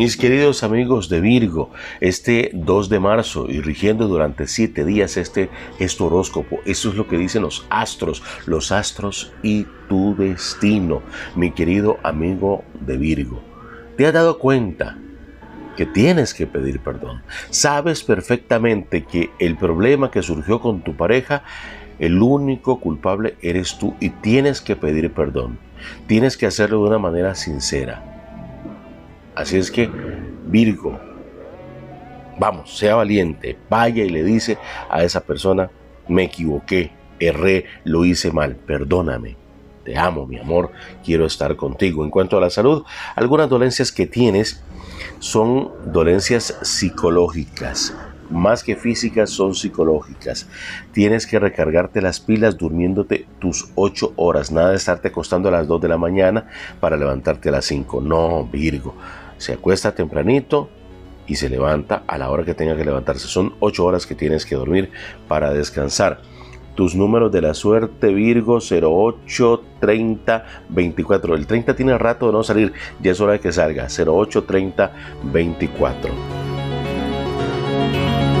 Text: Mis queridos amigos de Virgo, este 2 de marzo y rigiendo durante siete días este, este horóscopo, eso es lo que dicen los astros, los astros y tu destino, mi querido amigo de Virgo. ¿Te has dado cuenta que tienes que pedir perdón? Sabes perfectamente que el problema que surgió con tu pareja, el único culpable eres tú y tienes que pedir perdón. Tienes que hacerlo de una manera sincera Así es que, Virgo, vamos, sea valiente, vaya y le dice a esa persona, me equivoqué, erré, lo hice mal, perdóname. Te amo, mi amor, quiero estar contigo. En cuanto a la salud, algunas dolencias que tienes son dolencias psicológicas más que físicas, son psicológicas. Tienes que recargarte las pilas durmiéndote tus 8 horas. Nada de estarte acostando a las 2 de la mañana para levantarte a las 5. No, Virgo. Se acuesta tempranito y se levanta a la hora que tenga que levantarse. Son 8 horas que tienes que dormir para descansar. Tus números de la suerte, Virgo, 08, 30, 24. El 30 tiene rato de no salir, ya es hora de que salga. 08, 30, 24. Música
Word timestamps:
Mis 0.00 0.16
queridos 0.16 0.62
amigos 0.62 1.10
de 1.10 1.20
Virgo, 1.20 1.68
este 2.00 2.52
2 2.54 2.88
de 2.88 3.00
marzo 3.00 3.50
y 3.50 3.60
rigiendo 3.60 4.08
durante 4.08 4.46
siete 4.46 4.86
días 4.86 5.18
este, 5.18 5.50
este 5.78 6.02
horóscopo, 6.02 6.58
eso 6.64 6.88
es 6.88 6.94
lo 6.94 7.06
que 7.06 7.18
dicen 7.18 7.42
los 7.42 7.66
astros, 7.68 8.22
los 8.46 8.72
astros 8.72 9.34
y 9.42 9.66
tu 9.90 10.16
destino, 10.16 11.02
mi 11.36 11.50
querido 11.50 11.98
amigo 12.02 12.64
de 12.80 12.96
Virgo. 12.96 13.42
¿Te 13.98 14.06
has 14.06 14.14
dado 14.14 14.38
cuenta 14.38 14.96
que 15.76 15.84
tienes 15.84 16.32
que 16.32 16.46
pedir 16.46 16.80
perdón? 16.80 17.20
Sabes 17.50 18.02
perfectamente 18.02 19.04
que 19.04 19.28
el 19.38 19.58
problema 19.58 20.10
que 20.10 20.22
surgió 20.22 20.62
con 20.62 20.80
tu 20.80 20.96
pareja, 20.96 21.42
el 21.98 22.22
único 22.22 22.80
culpable 22.80 23.36
eres 23.42 23.76
tú 23.76 23.94
y 24.00 24.08
tienes 24.08 24.62
que 24.62 24.76
pedir 24.76 25.12
perdón. 25.12 25.58
Tienes 26.06 26.38
que 26.38 26.46
hacerlo 26.46 26.84
de 26.84 26.88
una 26.88 26.98
manera 26.98 27.34
sincera 27.34 28.16
Así 29.34 29.56
es 29.56 29.70
que, 29.70 29.90
Virgo, 30.46 30.98
vamos, 32.38 32.76
sea 32.76 32.96
valiente, 32.96 33.56
vaya 33.68 34.04
y 34.04 34.10
le 34.10 34.24
dice 34.24 34.58
a 34.88 35.02
esa 35.04 35.20
persona, 35.20 35.70
me 36.08 36.24
equivoqué, 36.24 36.90
erré, 37.18 37.66
lo 37.84 38.04
hice 38.04 38.32
mal, 38.32 38.56
perdóname. 38.56 39.36
Te 39.84 39.96
amo, 39.96 40.26
mi 40.26 40.38
amor, 40.38 40.72
quiero 41.04 41.24
estar 41.24 41.56
contigo. 41.56 42.04
En 42.04 42.10
cuanto 42.10 42.36
a 42.36 42.40
la 42.40 42.50
salud, 42.50 42.84
algunas 43.14 43.48
dolencias 43.48 43.92
que 43.92 44.06
tienes 44.06 44.62
son 45.18 45.70
dolencias 45.86 46.58
psicológicas 46.62 47.94
más 48.30 48.64
que 48.64 48.76
físicas, 48.76 49.30
son 49.30 49.54
psicológicas. 49.54 50.48
Tienes 50.92 51.26
que 51.26 51.38
recargarte 51.38 52.00
las 52.00 52.20
pilas 52.20 52.56
durmiéndote 52.56 53.26
tus 53.38 53.70
8 53.74 54.14
horas. 54.16 54.50
Nada 54.50 54.70
de 54.70 54.76
estarte 54.76 55.08
acostando 55.08 55.48
a 55.48 55.52
las 55.52 55.66
2 55.66 55.80
de 55.80 55.88
la 55.88 55.98
mañana 55.98 56.46
para 56.80 56.96
levantarte 56.96 57.48
a 57.48 57.52
las 57.52 57.64
5. 57.66 58.00
No, 58.00 58.46
Virgo. 58.46 58.94
Se 59.38 59.54
acuesta 59.54 59.94
tempranito 59.94 60.68
y 61.26 61.36
se 61.36 61.48
levanta 61.48 62.02
a 62.06 62.18
la 62.18 62.30
hora 62.30 62.44
que 62.44 62.54
tenga 62.54 62.76
que 62.76 62.84
levantarse. 62.84 63.28
Son 63.28 63.54
8 63.60 63.84
horas 63.84 64.06
que 64.06 64.14
tienes 64.14 64.44
que 64.44 64.56
dormir 64.56 64.90
para 65.28 65.52
descansar. 65.52 66.20
Tus 66.74 66.94
números 66.94 67.30
de 67.30 67.42
la 67.42 67.52
suerte, 67.52 68.12
Virgo, 68.12 68.58
08, 68.58 69.62
30, 69.80 70.44
24. 70.68 71.34
El 71.34 71.46
30 71.46 71.76
tiene 71.76 71.98
rato 71.98 72.26
de 72.26 72.32
no 72.32 72.42
salir, 72.42 72.72
ya 73.02 73.12
es 73.12 73.20
hora 73.20 73.34
de 73.34 73.40
que 73.40 73.52
salga. 73.52 73.86
08, 73.86 74.44
30, 74.44 74.92
24. 75.24 76.39
Música 77.80 78.39